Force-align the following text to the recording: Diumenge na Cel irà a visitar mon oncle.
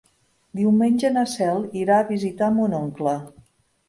Diumenge 0.59 1.11
na 1.17 1.25
Cel 1.33 1.67
irà 1.81 1.97
a 2.03 2.07
visitar 2.07 2.47
mon 2.57 2.73
oncle. 2.79 3.15